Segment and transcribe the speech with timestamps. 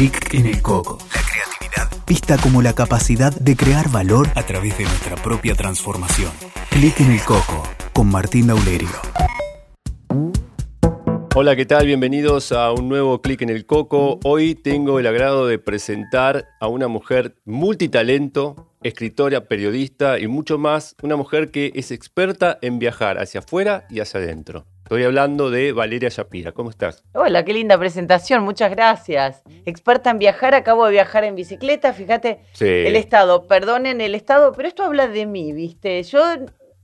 [0.00, 0.96] Clic en el coco.
[1.14, 6.32] La creatividad vista como la capacidad de crear valor a través de nuestra propia transformación.
[6.70, 8.88] Clic en el coco con Martín Daulerio.
[11.34, 11.84] Hola, ¿qué tal?
[11.84, 14.18] Bienvenidos a un nuevo Clic en el Coco.
[14.24, 20.96] Hoy tengo el agrado de presentar a una mujer multitalento, escritora, periodista y mucho más,
[21.02, 24.64] una mujer que es experta en viajar hacia afuera y hacia adentro.
[24.84, 26.50] Estoy hablando de Valeria Shapira.
[26.50, 27.04] ¿Cómo estás?
[27.14, 29.42] Hola, qué linda presentación, muchas gracias.
[29.64, 32.64] Experta en viajar, acabo de viajar en bicicleta, fíjate Sí.
[32.66, 36.02] el estado, perdonen el estado, pero esto habla de mí, ¿viste?
[36.02, 36.20] Yo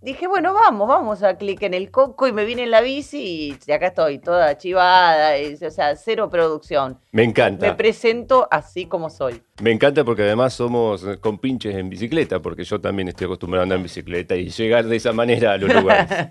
[0.07, 3.59] dije, bueno, vamos, vamos a clic en el coco y me vine en la bici
[3.67, 6.99] y acá estoy, toda chivada, y, o sea, cero producción.
[7.11, 7.67] Me encanta.
[7.67, 9.43] Me presento así como soy.
[9.61, 13.79] Me encanta porque además somos compinches en bicicleta, porque yo también estoy acostumbrado a andar
[13.79, 16.29] en bicicleta y llegar de esa manera a los lugares.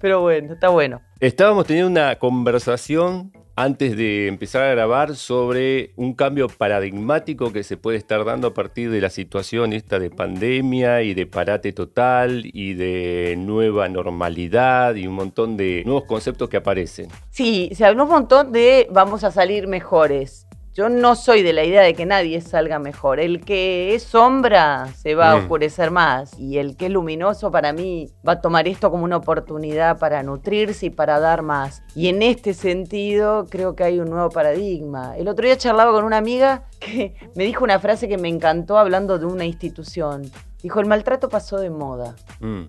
[0.00, 1.02] Pero bueno, está bueno.
[1.20, 7.76] Estábamos teniendo una conversación antes de empezar a grabar sobre un cambio paradigmático que se
[7.76, 12.42] puede estar dando a partir de la situación esta de pandemia y de parate total
[12.44, 17.08] y de nueva normalidad y un montón de nuevos conceptos que aparecen.
[17.30, 20.46] Sí, se habló un montón de vamos a salir mejores.
[20.74, 23.20] Yo no soy de la idea de que nadie salga mejor.
[23.20, 25.42] El que es sombra se va a Mm.
[25.42, 29.18] oscurecer más y el que es luminoso para mí va a tomar esto como una
[29.18, 31.82] oportunidad para nutrirse y para dar más.
[31.94, 35.14] Y en este sentido creo que hay un nuevo paradigma.
[35.18, 38.78] El otro día charlaba con una amiga que me dijo una frase que me encantó
[38.78, 40.22] hablando de una institución.
[40.62, 42.14] Dijo, el maltrato pasó de moda.
[42.40, 42.62] Mm.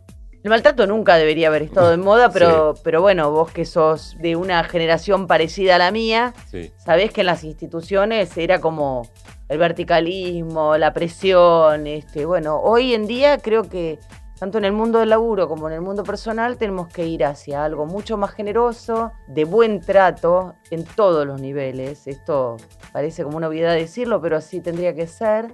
[0.44, 4.36] El maltrato nunca debería haber estado de moda, pero, pero bueno, vos que sos de
[4.36, 6.72] una generación parecida a la mía, Sí.
[6.78, 9.08] sabés que en las instituciones era como
[9.48, 14.00] el verticalismo, la presión, este, bueno, hoy en día creo que
[14.38, 17.64] tanto en el mundo del laburo como en el mundo personal tenemos que ir hacia
[17.64, 22.06] algo mucho más generoso, de buen trato en todos los niveles.
[22.08, 22.58] Esto
[22.92, 25.48] parece como una obviedad decirlo, pero así tendría que ser.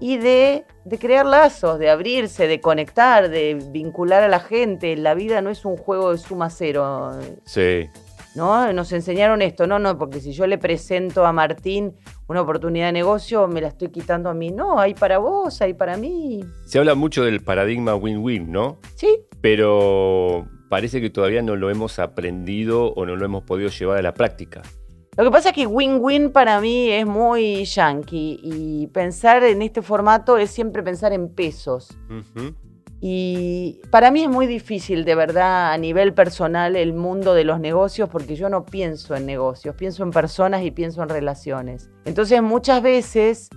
[0.00, 4.96] Y de, de crear lazos, de abrirse, de conectar, de vincular a la gente.
[4.96, 7.12] La vida no es un juego de suma cero.
[7.44, 7.88] Sí.
[8.34, 8.72] ¿no?
[8.72, 11.92] Nos enseñaron esto, no, no, porque si yo le presento a Martín
[12.28, 14.50] una oportunidad de negocio, me la estoy quitando a mí.
[14.50, 16.44] No, hay para vos, hay para mí.
[16.66, 18.78] Se habla mucho del paradigma win-win, ¿no?
[18.94, 23.98] Sí, Pero parece que todavía no lo hemos aprendido o no lo hemos podido llevar
[23.98, 24.62] a la práctica.
[25.18, 29.82] Lo que pasa es que win-win para mí es muy yankee y pensar en este
[29.82, 31.98] formato es siempre pensar en pesos.
[33.00, 37.58] Y para mí es muy difícil, de verdad, a nivel personal, el mundo de los
[37.58, 41.90] negocios, porque yo no pienso en negocios, pienso en personas y pienso en relaciones.
[42.04, 43.50] Entonces, muchas veces,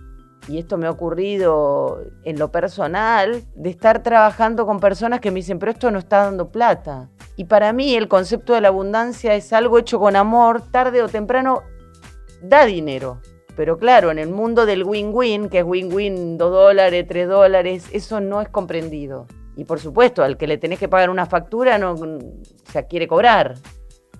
[0.47, 5.37] y esto me ha ocurrido en lo personal, de estar trabajando con personas que me
[5.37, 7.09] dicen, pero esto no está dando plata.
[7.35, 11.07] Y para mí el concepto de la abundancia es algo hecho con amor, tarde o
[11.07, 11.61] temprano
[12.41, 13.19] da dinero.
[13.55, 18.19] Pero claro, en el mundo del win-win, que es win-win, 2 dólares, 3 dólares, eso
[18.19, 19.27] no es comprendido.
[19.55, 22.19] Y por supuesto, al que le tenés que pagar una factura, no, o
[22.71, 23.55] sea, quiere cobrar.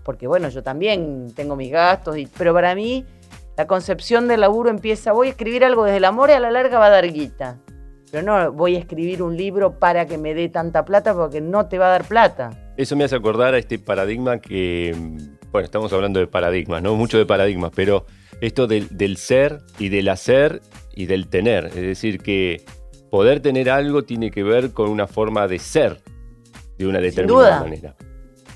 [0.04, 3.06] Porque bueno, yo también tengo mis gastos, pero para mí
[3.62, 6.50] la concepción del laburo empieza, voy a escribir algo desde el amor y a la
[6.50, 7.60] larga va a dar guita.
[8.10, 11.68] Pero no voy a escribir un libro para que me dé tanta plata porque no
[11.68, 12.74] te va a dar plata.
[12.76, 14.96] Eso me hace acordar a este paradigma que,
[15.52, 16.96] bueno, estamos hablando de paradigmas, ¿no?
[16.96, 18.08] Mucho de paradigmas, pero
[18.42, 20.64] esto del, del ser y del hacer
[20.96, 21.66] y del tener.
[21.66, 22.66] Es decir, que
[23.12, 26.02] poder tener algo tiene que ver con una forma de ser
[26.80, 27.96] de una determinada manera.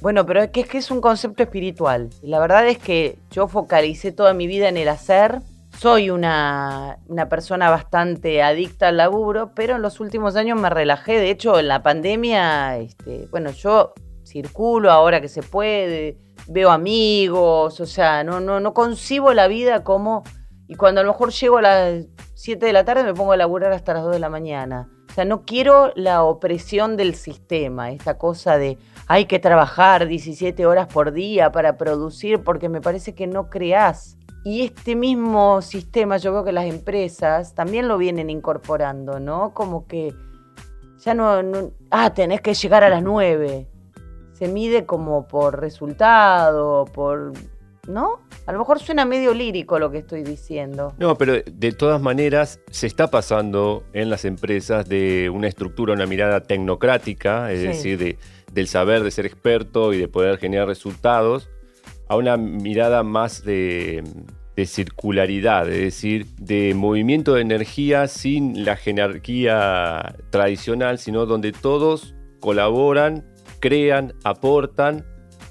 [0.06, 2.12] Bueno, pero es que, es un concepto espiritual.
[2.22, 5.42] La verdad es que yo focalicé toda mi vida en el hacer.
[5.80, 11.14] Soy una, una persona bastante adicta al laburo, pero en los últimos años me relajé.
[11.14, 17.80] De hecho, en la pandemia, este, bueno, yo circulo ahora que se puede, veo amigos,
[17.80, 20.22] o sea, no, no, no concibo la vida como...
[20.68, 22.06] Y cuando a lo mejor llego a las
[22.36, 24.88] 7 de la tarde me pongo a laburar hasta las 2 de la mañana.
[25.10, 28.78] O sea, no quiero la opresión del sistema, esta cosa de
[29.08, 34.18] hay que trabajar 17 horas por día para producir porque me parece que no creás.
[34.44, 39.54] Y este mismo sistema, yo veo que las empresas también lo vienen incorporando, ¿no?
[39.54, 40.14] Como que
[41.04, 43.68] ya no, no- ah, tenés que llegar a las 9.
[44.34, 47.32] Se mide como por resultado, por,
[47.88, 48.20] ¿no?
[48.46, 50.94] A lo mejor suena medio lírico lo que estoy diciendo.
[51.00, 56.06] No, pero de todas maneras se está pasando en las empresas de una estructura, una
[56.06, 57.68] mirada tecnocrática, es Sí.
[57.68, 58.18] decir, de-
[58.56, 61.50] del saber de ser experto y de poder generar resultados,
[62.08, 64.04] a una mirada más de,
[64.56, 72.16] de circularidad, es decir, de movimiento de energía sin la jerarquía tradicional, sino donde todos
[72.40, 73.26] colaboran,
[73.60, 75.06] crean, aportan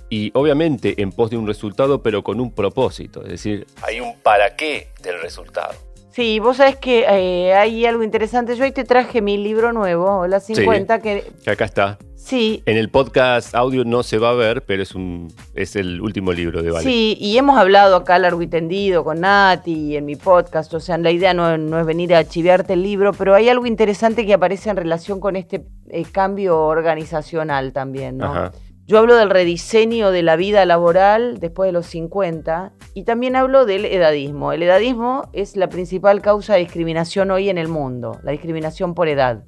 [0.09, 3.23] y obviamente en pos de un resultado, pero con un propósito.
[3.23, 5.75] Es decir, hay un para qué del resultado.
[6.12, 8.55] Sí, vos sabés que eh, hay algo interesante.
[8.55, 11.25] Yo hoy te traje mi libro nuevo, La 50, que...
[11.43, 11.99] Que acá está.
[12.25, 12.62] Sí.
[12.65, 16.32] En el podcast audio no se va a ver, pero es un es el último
[16.32, 16.82] libro de Vale.
[16.82, 20.73] Sí, y hemos hablado acá largo y tendido con Nati y en mi podcast.
[20.73, 23.67] O sea, la idea no, no es venir a chiviarte el libro, pero hay algo
[23.67, 28.32] interesante que aparece en relación con este eh, cambio organizacional también, ¿no?
[28.32, 28.53] Ajá.
[28.87, 33.65] Yo hablo del rediseño de la vida laboral después de los 50 y también hablo
[33.65, 34.53] del edadismo.
[34.53, 39.09] El edadismo es la principal causa de discriminación hoy en el mundo, la discriminación por
[39.09, 39.43] edad,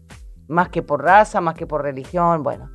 [0.48, 2.70] más que por raza, más que por religión, bueno.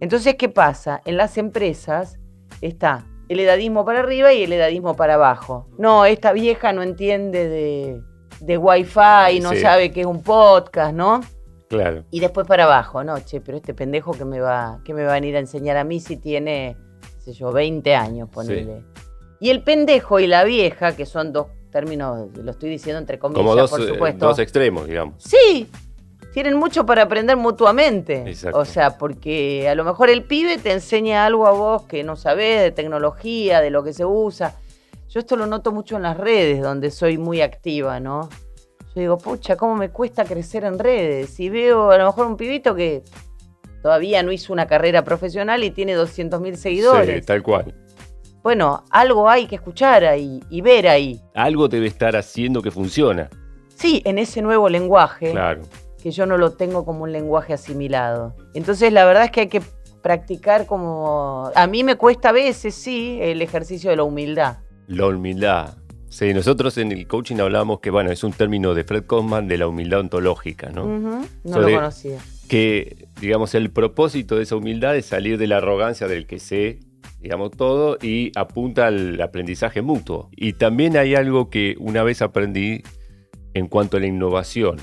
[0.00, 1.00] Entonces, ¿qué pasa?
[1.04, 2.18] En las empresas
[2.60, 5.66] está el edadismo para arriba y el edadismo para abajo.
[5.78, 8.00] No, esta vieja no entiende de,
[8.40, 9.60] de wifi, no Sí.
[9.60, 11.20] sabe qué es un podcast, ¿no?
[11.68, 12.04] Claro.
[12.12, 13.18] Y después para abajo, ¿no?
[13.20, 15.82] Che, pero este pendejo que me va, que me va a venir a enseñar a
[15.84, 16.76] mí si tiene,
[17.24, 18.84] qué sé yo, 20 años, ponele.
[19.40, 23.42] Y el pendejo y la vieja, que son dos términos, lo estoy diciendo entre comillas,
[23.42, 24.26] Como dos, por eh, supuesto.
[24.26, 25.16] dos extremos, digamos.
[25.22, 25.68] Sí,
[26.36, 28.24] tienen mucho para aprender mutuamente.
[28.26, 28.58] Exacto.
[28.58, 32.14] O sea, porque a lo mejor el pibe te enseña algo a vos que no
[32.14, 34.54] sabés de tecnología, de lo que se usa.
[35.08, 38.28] Yo esto lo noto mucho en las redes, donde soy muy activa, ¿no?
[38.94, 41.40] Yo digo, pucha, ¿cómo me cuesta crecer en redes?
[41.40, 43.02] Y veo a lo mejor un pibito que
[43.80, 47.20] todavía no hizo una carrera profesional y tiene 200 mil seguidores.
[47.20, 47.74] Sí, tal cual.
[48.42, 51.18] Bueno, algo hay que escuchar ahí y ver ahí.
[51.34, 53.30] Algo debe estar haciendo que funciona.
[53.74, 55.30] Sí, en ese nuevo lenguaje.
[55.30, 55.62] Claro.
[56.06, 58.36] Que yo no lo tengo como un lenguaje asimilado.
[58.54, 59.60] Entonces la verdad es que hay que
[60.02, 61.50] practicar como...
[61.52, 64.58] A mí me cuesta a veces, sí, el ejercicio de la humildad.
[64.86, 65.74] La humildad.
[66.08, 69.58] Sí, nosotros en el coaching hablamos que, bueno, es un término de Fred Kaufman de
[69.58, 70.86] la humildad ontológica, ¿no?
[70.86, 72.20] No Sobre- lo conocía.
[72.48, 76.78] Que, digamos, el propósito de esa humildad es salir de la arrogancia del que sé,
[77.20, 80.30] digamos, todo y apunta al aprendizaje mutuo.
[80.36, 82.84] Y también hay algo que una vez aprendí
[83.54, 84.76] en cuanto a la innovación,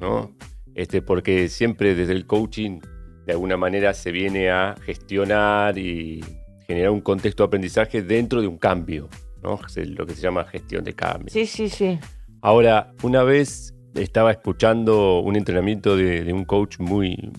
[0.00, 0.30] ¿no?
[0.74, 2.80] Este, porque siempre desde el coaching,
[3.26, 6.24] de alguna manera, se viene a gestionar y
[6.66, 9.08] generar un contexto de aprendizaje dentro de un cambio,
[9.42, 9.58] ¿no?
[9.76, 11.28] Lo que se llama gestión de cambio.
[11.30, 11.98] Sí, sí, sí.
[12.40, 17.30] Ahora, una vez estaba escuchando un entrenamiento de, de un coach muy,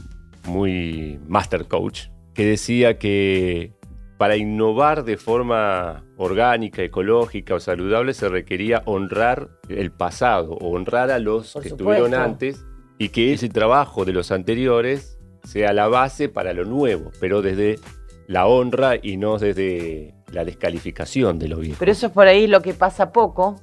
[0.48, 3.74] muy master coach, que decía que
[4.18, 11.12] para innovar de forma orgánica, ecológica o saludable se requería honrar el pasado, o honrar
[11.12, 11.94] a los Por que supuesto.
[11.94, 12.66] estuvieron antes
[12.98, 17.80] y que ese trabajo de los anteriores sea la base para lo nuevo, pero desde
[18.28, 21.78] la honra y no desde la descalificación de lo viejo.
[21.80, 23.60] Pero eso es por ahí lo que pasa poco.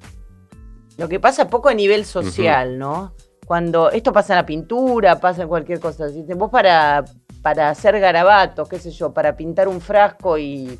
[0.98, 3.14] Lo que pasa poco a nivel social, ¿no?
[3.46, 6.08] Cuando esto pasa en la pintura, pasa en cualquier cosa.
[6.10, 7.04] Si vos para,
[7.42, 10.78] para hacer garabatos, qué sé yo, para pintar un frasco y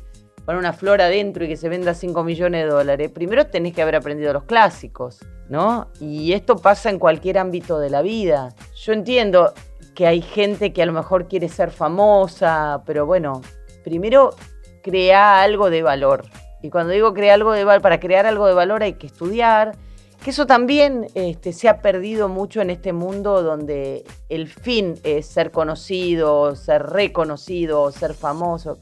[0.57, 3.95] una flor adentro y que se venda 5 millones de dólares, primero tenés que haber
[3.95, 5.19] aprendido los clásicos,
[5.49, 5.87] ¿no?
[5.99, 8.53] Y esto pasa en cualquier ámbito de la vida.
[8.75, 9.53] Yo entiendo
[9.95, 13.41] que hay gente que a lo mejor quiere ser famosa, pero bueno,
[13.83, 14.35] primero
[14.81, 16.23] crea algo de valor.
[16.61, 19.75] Y cuando digo crea algo de valor, para crear algo de valor hay que estudiar.
[20.23, 25.25] Que eso también este, se ha perdido mucho en este mundo donde el fin es
[25.25, 28.77] ser conocido, ser reconocido, ser famoso.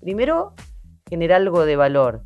[0.00, 0.54] Primero,
[1.10, 2.22] generar algo de valor.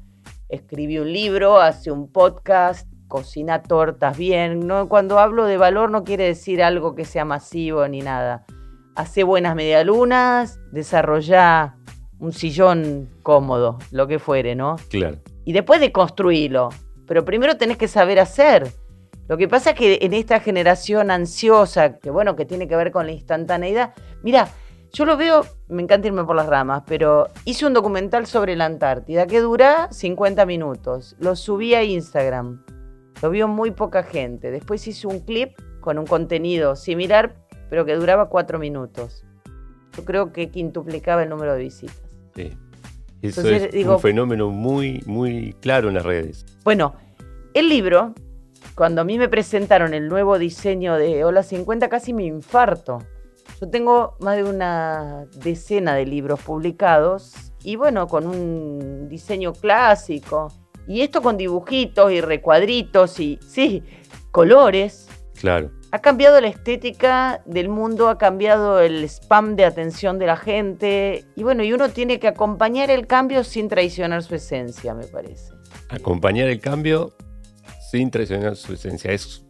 [0.48, 4.66] Escribí un libro, hace un podcast, cocina tortas bien.
[4.66, 8.44] No, cuando hablo de valor no quiere decir algo que sea masivo ni nada.
[8.94, 11.75] Hace buenas medialunas, desarrolla
[12.20, 14.76] un sillón cómodo, lo que fuere, ¿no?
[14.88, 15.16] Claro.
[15.44, 16.68] y después de construirlo.
[17.06, 18.70] Pero primero tenés que saber hacer.
[19.28, 22.92] Lo que pasa es que en esta generación ansiosa, que bueno, que tiene que ver
[22.92, 24.49] con la instantaneidad, mira,
[24.94, 28.64] yo lo veo, me encanta irme por las ramas, pero hice un documental sobre la
[28.66, 31.16] Antártida que dura 50 minutos.
[31.18, 32.64] Lo subí a Instagram.
[33.20, 34.50] Lo vio muy poca gente.
[34.50, 37.34] Después hice un clip con un contenido similar,
[37.68, 39.24] pero que duraba 4 minutos.
[39.96, 42.00] Yo creo que quintuplicaba el número de visitas.
[42.36, 42.52] Sí.
[43.22, 46.44] Eso Entonces, es digo- un fenómeno muy, muy claro en las redes.
[46.62, 46.94] Bueno,
[47.54, 48.14] el libro,
[48.74, 52.98] cuando a mí me presentaron el nuevo diseño de Hola 50, casi me infarto.
[53.64, 60.52] Yo tengo más de una decena de libros publicados y bueno, con un diseño clásico.
[60.87, 63.83] Y esto con dibujitos y recuadritos y, sí,
[64.33, 65.09] colores.
[65.40, 65.71] Claro.
[65.92, 71.25] Ha cambiado la estética del mundo, ha cambiado el spam de atención de la gente.
[71.35, 75.54] Y bueno, y uno tiene que acompañar el cambio sin traicionar su esencia, me parece.
[75.88, 77.14] Acompañar el cambio
[77.90, 79.11] sin traicionar su esencia.
[79.11, 79.42] Es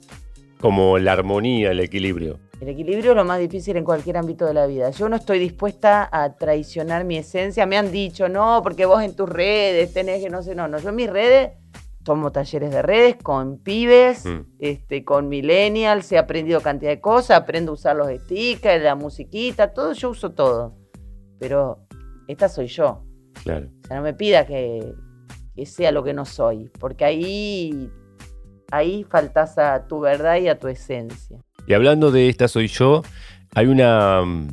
[0.61, 2.38] como la armonía, el equilibrio.
[2.61, 4.90] El equilibrio es lo más difícil en cualquier ámbito de la vida.
[4.90, 7.66] Yo no estoy dispuesta a traicionar mi esencia.
[7.66, 10.78] Me han dicho, no, porque vos en tus redes tenés que no sé, no, no.
[10.78, 11.50] Yo en mis redes
[12.04, 14.40] tomo talleres de redes con pibes, Mm.
[14.61, 19.73] este, con millennials, he aprendido cantidad de cosas, aprendo a usar los stickers, la musiquita,
[19.73, 20.75] todo, yo uso todo.
[21.40, 21.78] Pero
[22.28, 23.02] esta soy yo.
[23.42, 23.68] Claro.
[23.84, 24.94] O sea, no me pida que,
[25.56, 27.90] que sea lo que no soy, porque ahí,
[28.70, 31.38] ahí faltas a tu verdad y a tu esencia.
[31.66, 33.02] Y hablando de esta soy yo,
[33.54, 34.23] hay una...
[34.23, 34.49] mm,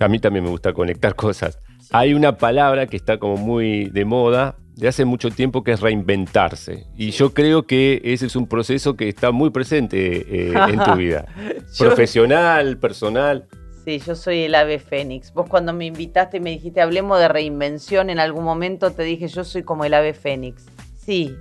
[0.00, 1.58] A mí también me gusta conectar cosas.
[1.92, 5.80] Hay una palabra que está como muy de moda de hace mucho tiempo que es
[5.80, 6.86] reinventarse.
[6.96, 10.94] Y yo creo que ese es un proceso que está muy presente eh, en tu
[10.96, 11.26] vida.
[11.74, 13.46] Yo- Profesional, personal.
[13.84, 15.32] Sí, yo soy el ave fénix.
[15.32, 19.28] Vos cuando me invitaste y me dijiste hablemos de reinvención, en algún momento te dije
[19.28, 20.66] yo soy como el ave fénix.
[20.96, 21.36] Sí,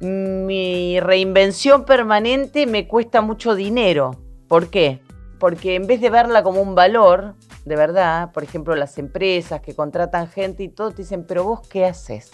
[0.00, 4.12] mi reinvención permanente me cuesta mucho dinero.
[4.48, 5.00] ¿Por qué?
[5.38, 9.74] Porque en vez de verla como un valor, de verdad, por ejemplo, las empresas que
[9.74, 12.30] contratan gente y todo, te dicen, pero vos qué haces?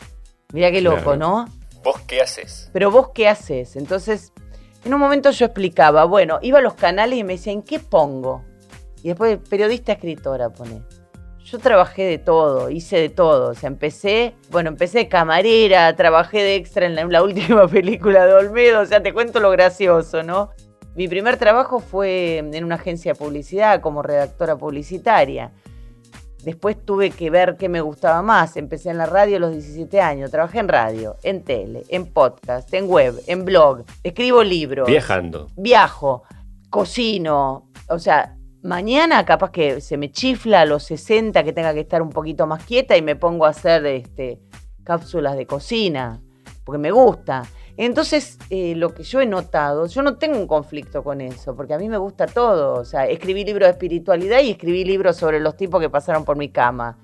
[0.53, 1.17] Mirá qué loco, Claro.
[1.17, 1.45] ¿no?
[1.83, 2.71] ¿Vos qué haces?
[2.73, 3.77] pero vos qué haces.
[3.77, 4.33] Entonces,
[4.85, 8.43] en un momento yo explicaba, bueno, iba a los canales y me decían, ¿qué pongo?
[9.03, 10.81] Y después, periodista, escritora, pone.
[11.55, 13.51] Yo trabajé de todo, hice de todo.
[13.51, 17.69] O sea, empecé, bueno, empecé de camarera, trabajé de extra en la, en la última
[17.69, 18.81] película de Olmedo.
[18.81, 20.51] O sea, te cuento lo gracioso, ¿no?
[20.97, 25.53] Mi primer trabajo fue en una agencia de publicidad como redactora publicitaria.
[26.43, 28.57] Después tuve que ver qué me gustaba más.
[28.57, 30.33] Empecé en la radio a los 17 años.
[30.33, 33.85] Trabajé en radio, en tele, en podcast, en web, en blog.
[34.03, 34.89] Escribo libros.
[34.89, 35.47] Viajando.
[35.55, 36.25] Viajo,
[36.69, 37.69] cocino.
[37.89, 42.01] O sea, mañana capaz que se me chifla a los 60 que tenga que estar
[42.03, 44.41] un poquito más quieta y me pongo a hacer este,
[44.83, 46.21] cápsulas de cocina.
[46.65, 47.43] Porque me gusta.
[47.77, 51.75] Entonces, eh, lo que yo he notado, yo no tengo un conflicto con eso, porque
[51.75, 52.81] a mí me gusta todo.
[52.81, 56.37] O sea, escribí libros de espiritualidad y escribí libros sobre los tipos que pasaron por
[56.39, 56.97] mi cama.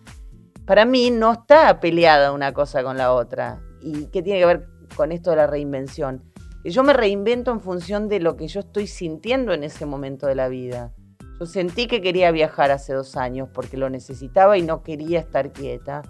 [0.65, 3.61] Para mí no está peleada una cosa con la otra.
[3.83, 6.23] ¿Y qué tiene que ver con esto de la reinvención?
[6.65, 10.37] Yo me reinvento en función de lo que yo estoy sintiendo en ese momento de
[10.37, 10.95] la vida.
[11.41, 15.51] Yo sentí que quería viajar hace dos años porque lo necesitaba y no quería estar
[15.55, 16.03] quieta.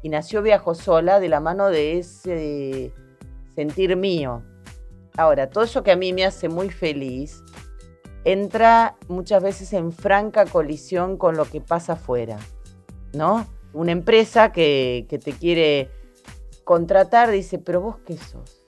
[0.00, 2.92] Y nació Viajo Sola de la mano de ese
[3.56, 4.44] sentir mío.
[5.16, 7.42] Ahora, todo eso que a mí me hace muy feliz
[8.22, 12.38] entra muchas veces en franca colisión con lo que pasa afuera,
[13.12, 13.48] ¿no?
[13.72, 15.90] Una empresa que, que te quiere
[16.62, 18.62] contratar dice, pero vos qué sos.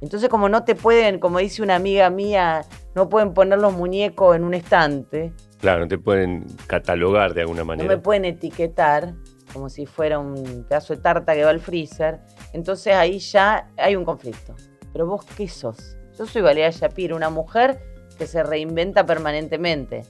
[0.00, 2.64] Entonces como no te pueden, como dice una amiga mía,
[2.94, 5.32] no pueden poner los muñecos en un estante,
[5.64, 7.88] Claro, no te pueden catalogar de alguna no manera.
[7.88, 9.14] me pueden etiquetar
[9.50, 12.18] como si fuera un pedazo de tarta que va al freezer.
[12.52, 14.54] Entonces ahí ya hay un conflicto.
[14.92, 15.96] Pero vos qué sos?
[16.18, 17.80] Yo soy Valeria Shapiro, una mujer
[18.18, 20.04] que se reinventa permanentemente.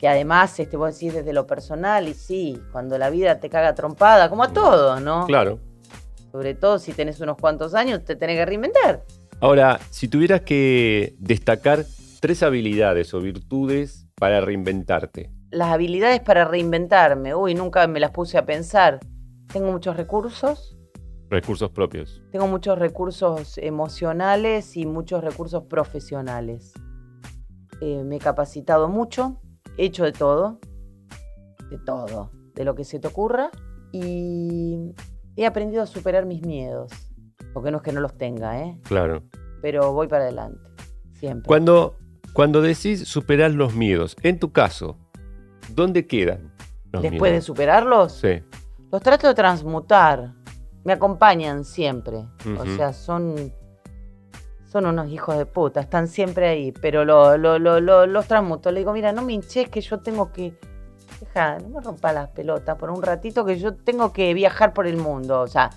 [0.00, 3.72] Que además, este, vos decís desde lo personal, y sí, cuando la vida te caga
[3.74, 5.26] trompada, como a todos, ¿no?
[5.26, 5.60] Claro.
[6.32, 9.04] Sobre todo si tenés unos cuantos años, te tenés que reinventar.
[9.40, 11.84] Ahora, si tuvieras que destacar
[12.20, 15.30] tres habilidades o virtudes para reinventarte.
[15.50, 18.98] Las habilidades para reinventarme, uy, nunca me las puse a pensar.
[19.52, 20.72] Tengo muchos recursos,
[21.28, 22.22] Recursos propios.
[22.30, 26.72] tengo muchos recursos emocionales y muchos recursos profesionales.
[27.80, 29.40] Eh, me he capacitado mucho,
[29.76, 30.58] he hecho de todo,
[31.68, 33.50] de todo, de lo que se te ocurra
[33.92, 34.94] y
[35.36, 36.92] he aprendido a superar mis miedos,
[37.56, 38.76] porque no es que no los tenga, ¿eh?
[38.82, 39.22] Claro.
[39.62, 40.68] pero voy para adelante,
[41.18, 41.46] siempre.
[41.48, 41.96] Cuando,
[42.34, 44.98] cuando decís superar los miedos, en tu caso,
[45.74, 46.52] ¿dónde quedan
[46.92, 48.42] los Después de superarlos, Sí.
[48.92, 50.32] Los trato de transmutar.
[50.84, 52.18] Me acompañan siempre.
[52.60, 53.52] O sea, son.
[54.66, 58.70] Son unos hijos de puta, están siempre ahí, pero lo, lo- lo- lo- los transmuto.
[58.70, 60.52] Le digo, mira, no me hinches que yo tengo que.
[61.20, 64.86] Deja, no me rompa las pelotas por un ratito que yo tengo que viajar por
[64.86, 65.40] el mundo.
[65.40, 65.70] O sea,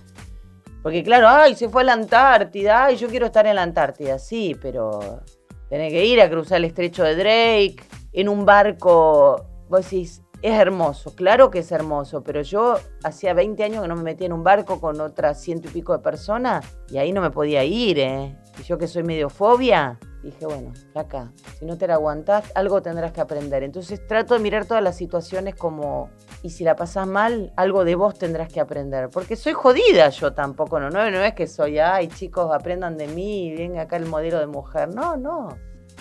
[0.82, 4.18] porque claro, ay, se fue a la Antártida, ay, yo quiero estar en la Antártida.
[4.20, 5.22] Sí, pero
[5.70, 7.78] tenés que ir a cruzar el estrecho de Drake
[8.14, 9.46] en un barco.
[9.70, 13.96] Vos decís, es hermoso, claro que es hermoso, pero yo hacía 20 años que no
[13.96, 17.22] me metía en un barco con otras ciento y pico de personas y ahí no
[17.22, 18.38] me podía ir, ¿eh?
[18.58, 22.82] Y yo que soy medio fobia, dije, bueno, acá, si no te la aguantás, algo
[22.82, 23.64] tendrás que aprender.
[23.64, 26.10] Entonces trato de mirar todas las situaciones como,
[26.44, 29.10] y si la pasás mal, algo de vos tendrás que aprender.
[29.10, 33.08] Porque soy jodida yo tampoco, no, no, no es que soy, ay chicos, aprendan de
[33.08, 34.90] mí, venga acá el modelo de mujer.
[34.94, 35.58] No, no,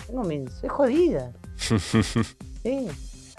[0.07, 1.31] Tengo mi- soy jodida.
[2.63, 2.87] Sí.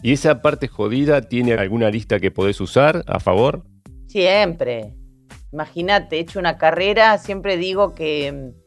[0.02, 3.64] ¿Y esa parte jodida tiene alguna lista que podés usar a favor?
[4.06, 4.94] Siempre.
[5.52, 8.59] Imagínate, he hecho una carrera, siempre digo que mm,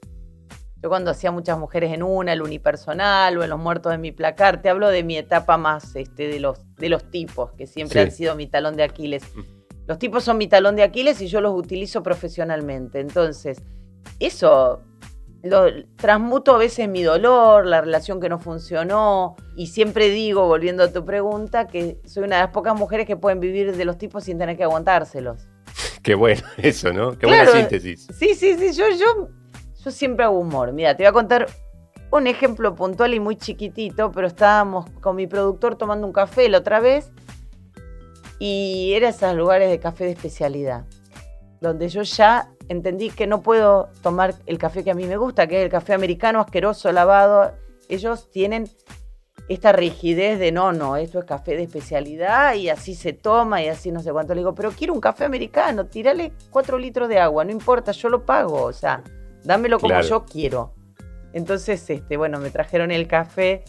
[0.84, 4.12] Yo cuando hacía muchas mujeres en una, el unipersonal o en los muertos de mi
[4.12, 8.02] placar, te hablo de mi etapa más este, de, los, de los tipos, que siempre
[8.02, 8.06] Sí.
[8.06, 9.24] han sido mi talón de Aquiles.
[9.34, 9.42] Mm.
[9.88, 13.00] Los tipos son mi talón de Aquiles y yo los utilizo profesionalmente.
[13.00, 13.62] Entonces,
[14.20, 14.82] eso
[15.42, 19.38] lo transmuto a veces mi dolor, la relación que no funcionó.
[19.56, 23.16] Y siempre digo, volviendo a tu pregunta, que soy una de las pocas mujeres que
[23.16, 25.48] pueden vivir de los tipos sin tener que aguantárselos.
[26.04, 27.12] Qué bueno eso, ¿no?
[27.14, 27.52] Qué Claro.
[27.52, 28.06] buena síntesis.
[28.20, 29.30] Sí, sí, sí, yo, yo,
[29.84, 30.72] yo siempre hago humor.
[30.72, 31.48] Mira, te voy a contar
[32.12, 36.60] un ejemplo puntual y muy chiquitito, pero estábamos con mi productor tomando un café la
[36.60, 37.12] otra vez
[38.40, 40.86] y era esos lugares de café de especialidad,
[41.60, 45.48] donde yo ya entendí que no puedo tomar el café que a mí me gusta,
[45.48, 47.54] que es el café americano asqueroso, lavado.
[47.90, 48.70] Ellos tienen
[49.50, 53.68] esta rigidez de no, no, esto es café de especialidad y así se toma y
[53.68, 54.34] así no sé cuánto.
[54.34, 58.10] Le digo, pero quiero un café americano, tirale cuatro litros de agua, no importa, yo
[58.10, 59.04] lo pago, o sea,
[59.44, 60.08] dámelo como Claro.
[60.08, 60.74] yo quiero.
[61.34, 63.64] Entonces, este, bueno, me trajeron el café,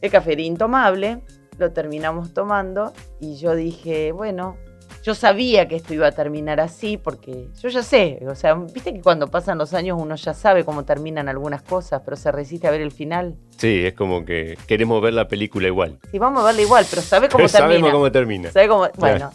[0.00, 1.20] el café era intomable,
[1.58, 4.56] lo terminamos tomando y yo dije, bueno,
[5.02, 8.94] yo sabía que esto iba a terminar así porque yo ya sé, o sea, viste
[8.94, 12.68] que cuando pasan los años uno ya sabe cómo terminan algunas cosas, pero se resiste
[12.68, 13.34] a ver el final.
[13.58, 15.98] Sí, es como que queremos ver la película igual.
[16.12, 17.92] Sí, vamos a verla igual, pero sabe cómo Pero sabemos termina.
[17.92, 18.50] cómo termina.
[18.52, 18.88] ¿Sabe cómo?
[18.96, 19.32] Bueno,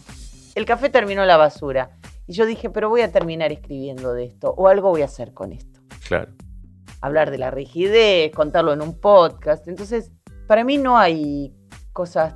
[0.54, 1.90] el café terminó la basura.
[2.28, 5.32] Y yo dije, pero voy a terminar escribiendo de esto, o algo voy a hacer
[5.32, 5.80] con esto.
[6.06, 6.30] Claro.
[7.00, 9.66] Hablar de la rigidez, contarlo en un podcast.
[9.66, 10.12] Entonces,
[10.46, 11.54] para mí no hay
[11.94, 12.34] cosas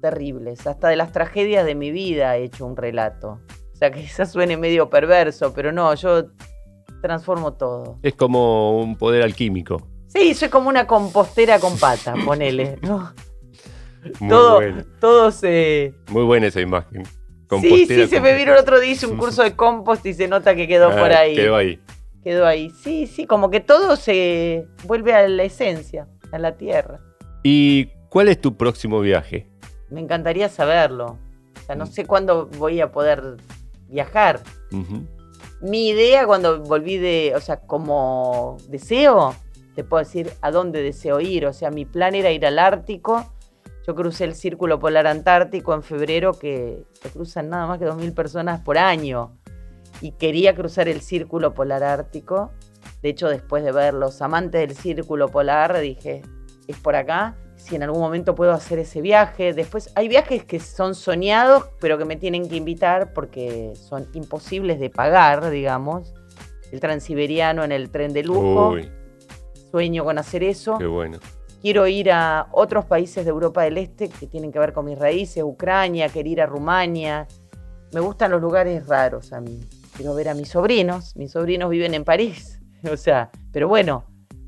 [0.00, 0.66] terribles.
[0.66, 3.38] Hasta de las tragedias de mi vida he hecho un relato.
[3.72, 6.24] O sea, que quizás suene medio perverso, pero no, yo
[7.00, 7.98] transformo todo.
[8.02, 9.88] Es como un poder alquímico.
[10.08, 12.78] Sí, soy como una compostera con pata, ponele.
[12.82, 13.12] ¿no?
[14.18, 14.82] Muy todo, bueno.
[15.00, 17.04] todo se, Muy buena esa imagen.
[17.60, 20.28] Sí, sí, se me vino el otro día, hice un curso de compost y se
[20.28, 21.34] nota que quedó Ah, por ahí.
[21.36, 21.80] Quedó ahí.
[22.22, 22.70] Quedó ahí.
[22.70, 27.00] Sí, sí, como que todo se vuelve a la esencia, a la tierra.
[27.42, 29.48] ¿Y cuál es tu próximo viaje?
[29.90, 31.18] Me encantaría saberlo.
[31.60, 31.88] O sea, no Mm.
[31.92, 33.36] sé cuándo voy a poder
[33.88, 34.40] viajar.
[35.60, 39.34] Mi idea cuando volví de, o sea, como deseo,
[39.74, 41.46] te puedo decir a dónde deseo ir.
[41.46, 43.32] O sea, mi plan era ir al Ártico.
[43.86, 48.14] Yo crucé el Círculo Polar Antártico en febrero, que se cruzan nada más que 2.000
[48.14, 49.32] personas por año.
[50.00, 52.50] Y quería cruzar el Círculo Polar Ártico.
[53.02, 56.22] De hecho, después de ver los amantes del Círculo Polar, dije,
[56.68, 57.34] es por acá.
[57.56, 59.52] Si en algún momento puedo hacer ese viaje.
[59.52, 64.80] Después hay viajes que son soñados, pero que me tienen que invitar porque son imposibles
[64.80, 66.12] de pagar, digamos.
[66.72, 68.70] El transiberiano en el tren de lujo.
[68.70, 68.90] Uy,
[69.70, 70.78] Sueño con hacer eso.
[70.78, 71.18] qué bueno.
[71.62, 74.98] Quiero ir a otros países de Europa del Este que tienen que ver con mis
[74.98, 77.28] raíces, Ucrania, quiero ir a Rumania.
[77.92, 79.60] Me gustan los lugares raros a mí.
[79.96, 81.14] Quiero ver a mis sobrinos.
[81.16, 82.58] Mis sobrinos viven en París.
[82.90, 84.02] O sea, pero bueno,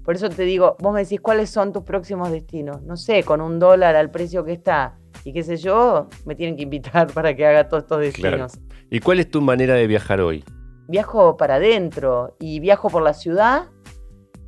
[0.05, 2.83] por eso te digo, vos me decís cuáles son tus próximos destinos.
[2.83, 6.57] No sé, con un dólar al precio que está y qué sé yo, me tienen
[6.57, 8.59] que invitar para que haga todos estos destinos.
[8.91, 10.45] ¿Y cuál es tu manera de viajar hoy?
[10.87, 13.67] viajo para adentro y viajo por la ciudad.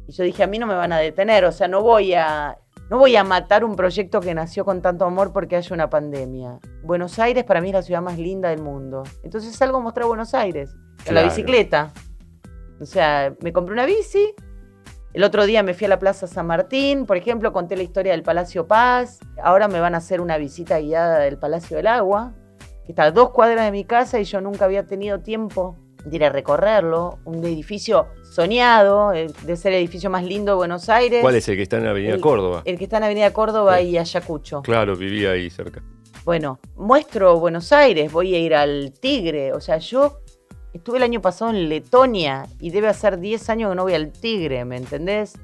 [0.09, 2.57] Y yo dije, a mí no me van a detener, o sea, no voy a,
[2.91, 6.61] no voy a matar un proyecto que nació con tanto amor porque haya una pandemia.
[6.85, 9.03] Buenos Aires para mí es la ciudad más linda del mundo.
[9.25, 10.71] Entonces salgo a mostrar Buenos Aires,
[11.05, 11.93] en la bicicleta.
[12.81, 14.35] O sea, me compré una bici.
[15.13, 18.13] El otro día me fui a la Plaza San Martín, por ejemplo, conté la historia
[18.13, 19.19] del Palacio Paz.
[19.43, 22.35] Ahora me van a hacer una visita guiada del Palacio del Agua,
[22.85, 26.17] que está a dos cuadras de mi casa y yo nunca había tenido tiempo de
[26.17, 27.19] ir a recorrerlo.
[27.25, 31.21] Un edificio soñado, eh, de ser el edificio más lindo de Buenos Aires.
[31.23, 32.63] ¿Cuál es el que está en Avenida El- Córdoba?
[32.65, 33.89] El que está en Avenida Córdoba Sí.
[33.91, 34.63] y Ayacucho.
[34.63, 35.83] Claro, vivía ahí cerca.
[36.25, 39.53] Bueno, muestro Buenos Aires, voy a ir al Tigre.
[39.53, 40.19] O sea, yo
[40.73, 44.11] estuve el año pasado en Letonia y debe hacer 10 años que no voy al
[44.13, 45.35] Tigre, ¿me entendés?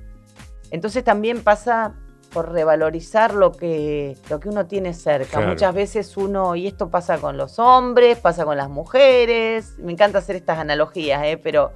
[0.70, 1.94] Entonces también pasa
[2.32, 5.38] por revalorizar lo que, lo que uno tiene cerca.
[5.38, 5.48] Claro.
[5.48, 10.18] Muchas veces uno, y esto pasa con los hombres, pasa con las mujeres, me encanta
[10.18, 11.38] hacer estas analogías, ¿eh?
[11.42, 11.72] pero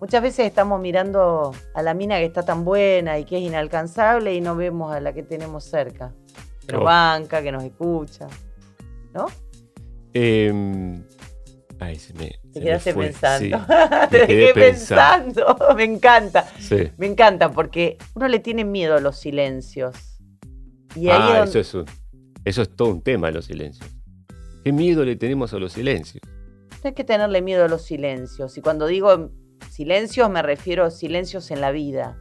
[0.00, 4.34] muchas veces estamos mirando a la mina que está tan buena y que es inalcanzable
[4.34, 6.12] y no vemos a la que tenemos cerca.
[6.66, 6.84] Que nos Oh.
[6.84, 8.28] banca, que nos escucha.
[9.12, 9.26] ¿No?
[10.14, 11.00] Eh,
[11.82, 12.28] ay, se me.
[12.28, 13.58] se Te quedaste pensando.
[13.58, 13.64] sí.
[14.10, 15.56] Te Me dejé pensando.
[15.76, 16.44] Me encanta.
[16.58, 16.90] Sí.
[16.96, 19.94] Me encanta porque uno le tiene miedo a los silencios.
[20.94, 21.86] Y ahí es Ah, donde- eso es, un-
[22.44, 23.88] eso es todo un tema, los silencios.
[24.64, 26.22] ¿Qué miedo le tenemos a los silencios?
[26.84, 28.58] no hay que tenerle miedo a los silencios.
[28.58, 29.30] Y cuando digo
[29.70, 32.16] silencios me refiero a silencios en la vida.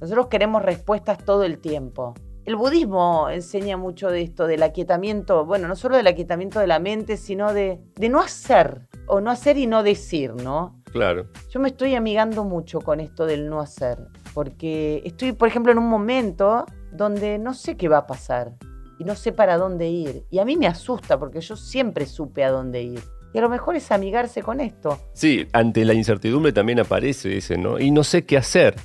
[0.00, 2.14] Nosotros queremos respuestas todo el tiempo.
[2.44, 6.78] El budismo enseña mucho de esto, del aquietamiento, bueno, no solo del aquietamiento de la
[6.78, 10.82] mente, sino de, de no hacer, o no hacer y no decir, ¿no?
[10.92, 11.26] Claro.
[11.50, 13.98] Yo me estoy amigando mucho con esto del no hacer,
[14.34, 18.52] porque estoy, por ejemplo, en un momento donde no sé qué va a pasar
[18.98, 20.24] y no sé para dónde ir.
[20.30, 23.00] Y a mí me asusta porque yo siempre supe a dónde ir.
[23.32, 25.00] Y a lo mejor es amigarse con esto.
[25.14, 27.80] Sí, ante la incertidumbre también aparece ese, ¿no?
[27.80, 28.76] Y no sé qué hacer.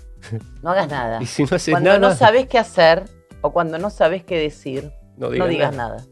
[0.64, 1.20] No hagas nada.
[1.22, 2.00] Y si no haces cuando nada.
[2.00, 6.06] no sabes qué hacer o cuando no sabes qué decir, no no digas nada.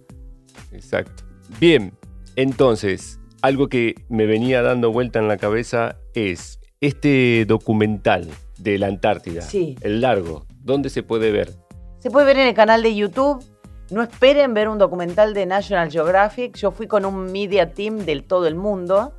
[0.72, 1.24] Exacto.
[1.60, 1.94] Bien,
[2.36, 8.88] entonces, algo que me venía dando vuelta en la cabeza es este documental de la
[8.88, 9.76] Antártida, Sí.
[9.82, 11.54] el largo, ¿dónde se puede ver?
[12.00, 13.44] Se puede ver en el canal de YouTube.
[13.90, 16.56] No esperen ver un documental de National Geographic.
[16.58, 19.14] Yo fui con un media team del todo el mundo.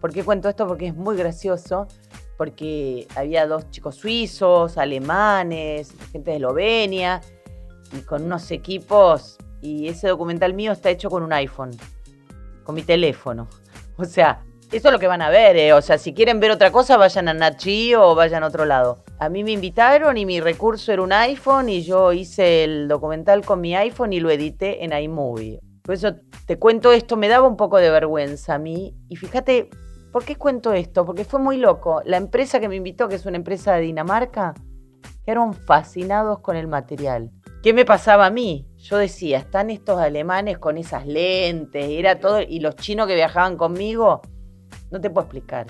[0.00, 0.66] ¿Por qué cuento esto?
[0.66, 1.88] Porque es muy gracioso.
[2.38, 7.20] Porque había dos chicos suizos, alemanes, gente de Eslovenia,
[7.92, 9.38] y con unos equipos.
[9.60, 11.70] Y ese documental mío está hecho con un iPhone,
[12.64, 13.48] con mi teléfono.
[13.96, 14.42] O sea,
[14.72, 15.56] eso es lo que van a ver.
[15.56, 15.72] ¿eh?
[15.72, 18.98] O sea, si quieren ver otra cosa, vayan a Geo o vayan a otro lado.
[19.20, 23.44] A mí me invitaron y mi recurso era un iPhone y yo hice el documental
[23.44, 25.60] con mi iPhone y lo edité en iMovie.
[25.82, 26.16] Por eso
[26.46, 28.94] te cuento esto, me daba un poco de vergüenza a mí.
[29.08, 29.70] Y fíjate,
[30.10, 31.06] ¿por qué cuento esto?
[31.06, 32.02] Porque fue muy loco.
[32.04, 34.54] La empresa que me invitó, que es una empresa de Dinamarca,
[35.24, 37.30] quedaron fascinados con el material.
[37.64, 38.66] ¿Qué me pasaba a mí?
[38.76, 43.56] Yo decía, están estos alemanes con esas lentes, era todo, y los chinos que viajaban
[43.56, 44.20] conmigo,
[44.90, 45.66] no te puedo explicar.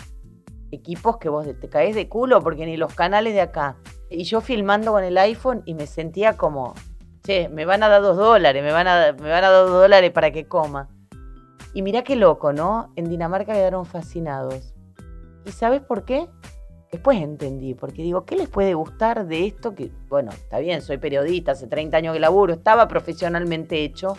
[0.72, 3.76] Equipos que vos te caes de culo porque ni los canales de acá.
[4.11, 6.74] Y yo filmando con el iPhone y me sentía como,
[7.22, 9.70] che, me van a dar dos dólares, me van a, me van a dar dos
[9.70, 10.88] dólares para que coma.
[11.74, 12.92] Y mirá qué loco, ¿no?
[12.96, 14.74] En Dinamarca quedaron fascinados.
[15.46, 16.26] ¿Y sabes por qué?
[16.94, 19.74] Después entendí, porque digo, ¿qué les puede gustar de esto?
[19.74, 24.16] Que, bueno, está bien, soy periodista, hace 30 años que laburo, estaba profesionalmente hecho,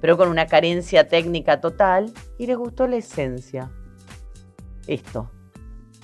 [0.00, 3.70] pero con una carencia técnica total, y les gustó la esencia.
[4.88, 5.30] Esto,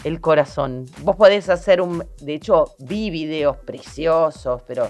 [0.04, 0.84] el corazón.
[1.02, 2.04] Vos podés hacer un...
[2.20, 4.88] De hecho, vi videos preciosos, pero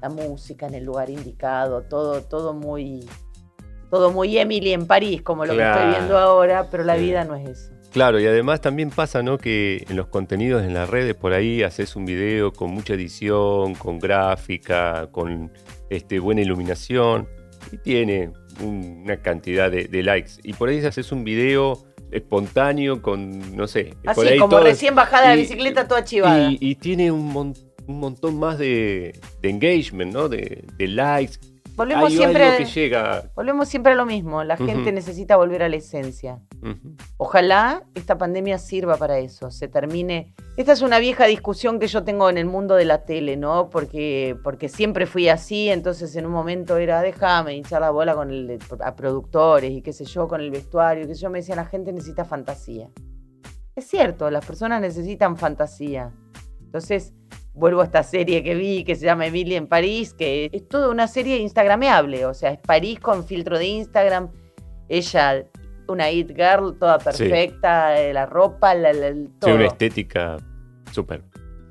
[0.00, 3.04] la música en el lugar indicado, todo, todo muy...
[3.90, 7.00] Todo muy Emily en París, como lo que estoy viendo ahora, pero la Sí.
[7.02, 7.72] vida no es eso.
[7.92, 9.38] Claro, y además también pasa, ¿no?
[9.38, 13.74] Que en los contenidos en las redes por ahí haces un video con mucha edición,
[13.74, 15.50] con gráfica, con
[15.90, 17.26] este, buena iluminación
[17.72, 18.30] y tiene
[18.62, 20.32] un- una cantidad de, de likes.
[20.44, 24.64] Y por ahí haces un video espontáneo con, no sé, por Así, ahí como todo-
[24.64, 26.50] recién bajada de la bicicleta toda chivada.
[26.50, 27.54] Y, y tiene un, mon-
[27.86, 30.28] un montón más de, de engagement, ¿no?
[30.28, 31.36] De, de likes.
[31.78, 33.22] Volvemos, Hay siempre, algo que llega.
[33.34, 34.44] volvemos siempre a lo mismo.
[34.44, 34.92] La gente Ujú.
[34.92, 36.40] necesita volver a la esencia.
[36.60, 36.96] Ujú.
[37.16, 40.34] Ojalá esta pandemia sirva para eso, se termine.
[40.56, 43.70] Esta es una vieja discusión que yo tengo en el mundo de la tele, ¿no?
[43.70, 48.30] Porque, porque siempre fui así, entonces en un momento era, déjame hinchar la bola con
[48.30, 51.64] el, a productores y qué sé yo, con el vestuario, sé yo, me decía, la
[51.64, 52.88] gente necesita fantasía.
[53.76, 56.10] Es cierto, las personas necesitan fantasía.
[56.60, 57.14] Entonces,
[57.54, 60.90] vuelvo a esta serie que vi que se llama Emilia en París, que es toda
[60.90, 64.28] una serie instagrameable, o sea, es París con filtro de Instagram,
[64.88, 65.44] ella,
[65.88, 69.54] una it girl, toda perfecta, eh, la ropa, la, la- el- Sí, todo.
[69.54, 70.36] una estética
[70.92, 71.22] súper.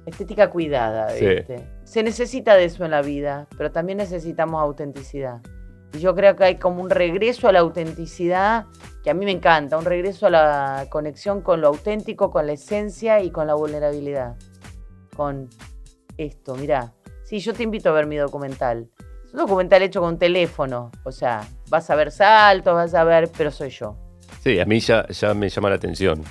[0.05, 1.25] Estética cuidada, Sí.
[1.25, 1.63] ¿viste?
[1.83, 5.41] Se necesita de eso en la vida, pero también necesitamos autenticidad.
[5.93, 8.65] Y yo creo que hay como un regreso a la autenticidad
[9.03, 12.53] que a mí me encanta, un regreso a la conexión con lo auténtico, con la
[12.53, 14.35] esencia y con la vulnerabilidad.
[15.17, 15.49] Con
[16.17, 16.93] esto, mirá.
[17.25, 18.87] Sí, yo te invito a ver mi documental.
[19.25, 23.03] Es un documental hecho con un teléfono, o sea, vas a ver saltos, vas a
[23.03, 23.97] ver, pero soy yo.
[24.41, 26.23] Sí, a mí ya, ya me llama la atención.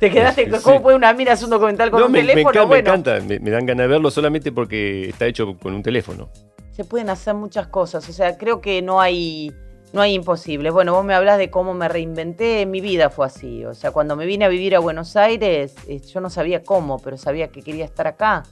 [0.00, 0.50] ¿Te quedaste?
[0.50, 0.62] Sí.
[0.64, 2.50] ¿Cómo puede una mina hacer un documental con No, un me, me teléfono?
[2.50, 5.82] encanta, me encanta, me, me dan ganas de verlo solamente porque está hecho con un
[5.82, 6.28] teléfono.
[6.72, 8.08] se pueden hacer muchas cosas.
[8.08, 9.52] O sea, creo que no hay,
[9.94, 10.72] no hay imposibles.
[10.72, 12.66] Bueno, vos me hablas de cómo me reinventé.
[12.66, 13.64] Mi vida fue así.
[13.64, 16.98] O sea, cuando me vine a vivir a Buenos Aires, eh, yo no sabía cómo,
[16.98, 18.42] pero sabía que quería estar acá.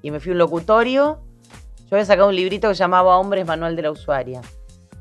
[0.00, 1.18] Y me fui a un locutorio.
[1.80, 4.40] Yo había sacado un librito que llamaba Hombres Manual de la Usuaria.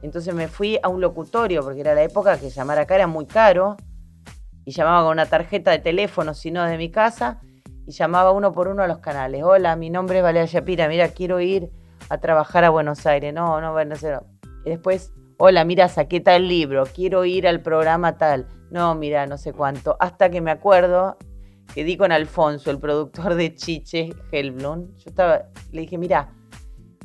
[0.02, 3.28] Entonces me fui a un locutorio, porque era la época que llamar acá era muy
[3.28, 3.78] caro.
[4.66, 7.42] Y llamaba con una tarjeta de teléfono, si no de mi casa.
[7.86, 9.44] Y llamaba uno por uno a los canales.
[9.44, 10.88] Hola, mi nombre es Valeria Shapira.
[10.88, 11.70] Mira, quiero ir
[12.10, 13.32] a trabajar a Buenos Aires.
[13.36, 14.24] No, no, bueno, no.
[14.66, 18.48] Y después, hola, mira, saqué tal libro, quiero ir al programa tal.
[18.72, 19.98] No, mira, no sé cuánto.
[20.00, 21.18] Hasta que me acuerdo
[21.74, 24.88] que di con Alfonso, el productor de Chiche Helblum.
[24.98, 26.30] Yo estaba, le dije, mira,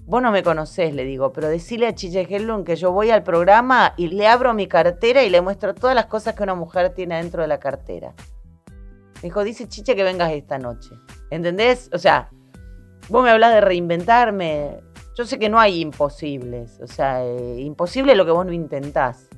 [0.05, 3.23] vos no me conocés, le digo, pero decile a Chiche Helblum que yo voy al
[3.23, 6.95] programa y le abro mi cartera y le muestro todas las cosas que una mujer
[6.95, 8.15] tiene dentro de la cartera.
[9.17, 10.91] Me dijo, dice Chiche que vengas esta noche.
[11.31, 11.91] ¿Entendés?
[11.93, 12.31] O sea,
[13.09, 14.81] vos me hablas de reinventarme.
[15.17, 16.79] Yo sé que no hay imposibles.
[16.81, 19.29] O sea, eh, imposible es lo que vos no intentás.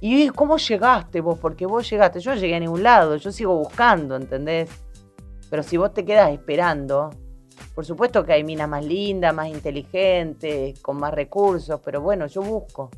[0.00, 1.38] ¿Y cómo llegaste vos?
[1.38, 2.20] Porque vos llegaste.
[2.20, 4.70] Yo llegué a ningún lado, yo sigo buscando, ¿entendés?
[5.48, 7.10] Pero si vos te quedas esperando,
[7.74, 12.42] por supuesto que hay minas más lindas, más inteligentes, con más recursos, pero bueno, yo
[12.42, 12.90] busco.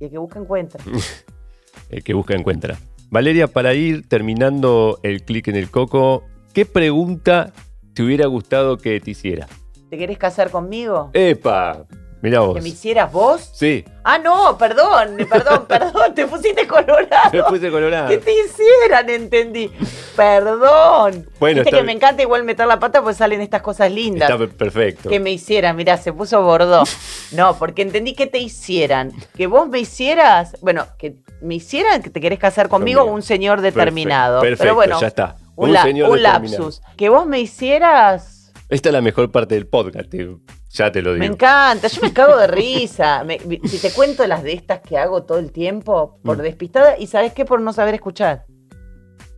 [0.00, 0.82] Y el que busca encuentra.
[1.90, 2.78] el que busca encuentra.
[3.10, 7.52] Valeria, para ir terminando el clic en el coco, ¿qué pregunta
[7.94, 9.48] te hubiera gustado que te hiciera?
[9.90, 11.10] ¿Te querés casar conmigo?
[11.14, 11.84] ¡Epa!
[12.20, 12.56] Mira vos.
[12.56, 13.48] ¿Que me hicieras vos?
[13.54, 13.84] Sí.
[14.02, 17.30] Ah, no, perdón, perdón, perdón, te pusiste colorado.
[17.32, 18.08] Me puse colorado.
[18.08, 19.70] Que te hicieran, entendí.
[20.16, 21.28] Perdón.
[21.38, 24.28] Bueno, Viste que me encanta igual meter la pata porque salen estas cosas lindas.
[24.28, 25.08] Está perfecto.
[25.08, 26.82] Que me hicieran, mirá, se puso bordó.
[27.32, 29.12] No, porque entendí que te hicieran.
[29.36, 33.60] Que vos me hicieras, bueno, que me hicieran que te querés casar conmigo, un señor
[33.60, 34.40] determinado.
[34.40, 35.36] Perfecto, Pero bueno, ya está.
[35.54, 36.80] Un, un lapsus.
[36.96, 38.37] Que vos me hicieras.
[38.68, 40.40] Esta es la mejor parte del podcast, tío.
[40.70, 41.20] Ya te lo digo.
[41.20, 43.24] Me encanta, yo me cago de risa.
[43.64, 46.42] si te cuento las de estas que hago todo el tiempo, por mm.
[46.42, 47.46] despistada, y ¿sabes qué?
[47.46, 48.44] Por no saber escuchar.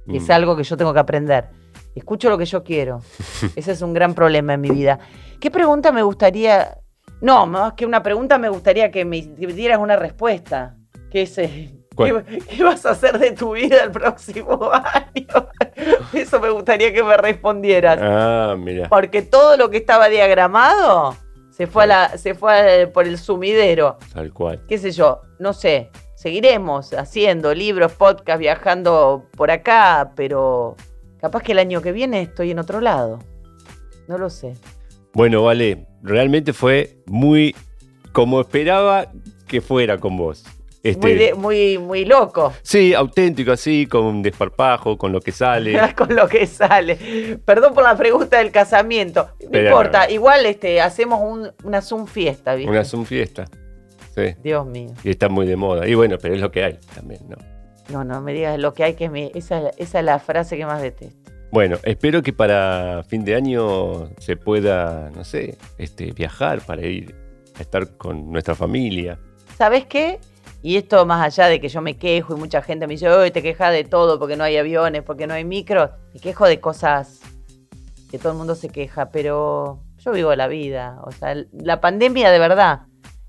[0.09, 0.33] Es mm.
[0.33, 1.49] algo que yo tengo que aprender.
[1.95, 3.03] Escucho lo que yo quiero.
[3.57, 4.99] Ese es un gran problema en mi vida.
[5.39, 6.79] ¿Qué pregunta me gustaría?
[7.21, 10.75] No, más que una pregunta, me gustaría que me dieras una respuesta.
[11.11, 11.80] ¿Qué es?
[12.05, 15.49] ¿Qué, vas a hacer de tu vida el próximo año?
[16.13, 17.99] Eso me gustaría que me respondieras.
[18.01, 18.89] Ah, mira.
[18.89, 21.17] Porque todo lo que estaba diagramado
[21.51, 23.99] se fue, a la, se fue por el sumidero.
[24.13, 24.61] Tal cual.
[24.69, 25.21] ¿Qué sé yo?
[25.39, 25.91] No sé.
[26.15, 30.77] Seguiremos haciendo libros, podcast, viajando por acá, pero
[31.21, 33.19] capaz que el año que viene estoy en otro lado.
[34.07, 34.55] No lo sé.
[35.13, 35.87] Bueno, vale.
[36.03, 37.55] Realmente fue muy
[38.13, 39.09] como esperaba
[39.47, 40.45] que fuera con vos.
[40.83, 42.55] Este, muy, muy, loco.
[42.63, 45.79] Sí, auténtico, así, con un desparpajo, con lo que sale.
[45.97, 47.39] con lo que sale.
[47.45, 49.29] Perdón por la pregunta del casamiento.
[49.51, 51.21] No importa, igual este, hacemos
[51.63, 52.71] una Zoom fiesta, ¿viste?
[52.71, 53.45] Una Zoom fiesta.
[54.15, 54.35] Sí.
[54.43, 54.93] Dios mío.
[55.05, 55.87] Y está muy de moda.
[55.87, 57.37] Y bueno, pero es lo que hay también, ¿no?
[57.91, 60.65] No, no me digas lo que hay, que me, esa, esa es la frase que
[60.65, 61.31] más detesto.
[61.53, 67.15] Bueno, espero que para fin de año se pueda, no sé, este, viajar para ir
[67.57, 69.19] a estar con nuestra familia.
[69.59, 70.21] ¿Sabes qué?
[70.63, 73.43] Y esto más allá de que yo me quejo y mucha gente me dice, te
[73.43, 77.21] quejas de todo porque no hay aviones, porque no hay micros, me quejo de cosas
[78.11, 81.01] que todo el mundo se queja, pero yo vivo la vida.
[81.05, 82.81] O sea, la pandemia de verdad,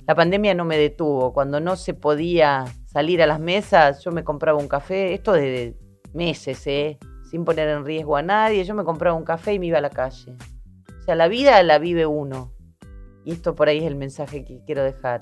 [0.08, 1.34] la pandemia no me detuvo.
[1.34, 5.76] Cuando no se podía salir a las mesas, yo me compraba un café, esto de
[6.14, 6.98] meses, ¿eh?
[7.30, 9.82] sin poner en riesgo a nadie, yo me compraba un café y me iba a
[9.82, 10.36] la calle.
[11.00, 12.52] O sea, la vida la vive uno.
[13.24, 15.22] Y esto por ahí es el mensaje que quiero dejar.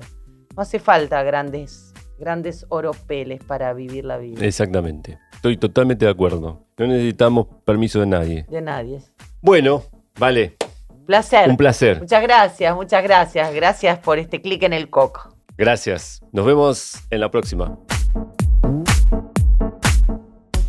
[0.56, 1.89] No hace falta grandes
[2.20, 4.46] grandes oropeles para vivir la vida.
[4.46, 5.18] Exactamente.
[5.34, 6.66] Estoy totalmente de acuerdo.
[6.78, 8.46] No necesitamos permiso de nadie.
[8.50, 9.02] De nadie.
[9.42, 9.84] Bueno,
[10.20, 10.58] vale.
[11.06, 11.50] Placer.
[11.50, 12.02] Un placer.
[12.02, 13.54] Muchas gracias, muchas gracias.
[13.54, 15.34] Gracias por este clic en el coco.
[15.58, 16.22] Gracias.
[16.32, 17.78] Nos vemos en la próxima.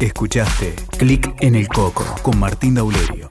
[0.00, 3.29] Escuchaste Clic en el Coco con Martín Daulerio.